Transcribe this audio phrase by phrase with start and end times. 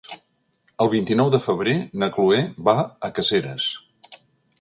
[0.85, 2.75] El vint-i-nou de febrer na Cloè va
[3.09, 3.69] a Caseres.